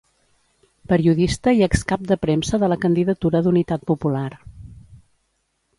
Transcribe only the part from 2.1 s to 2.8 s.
de premsa de la